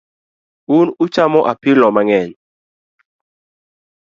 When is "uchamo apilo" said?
1.05-1.85